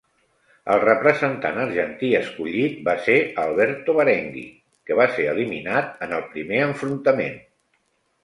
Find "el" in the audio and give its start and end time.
0.75-0.79, 6.21-6.23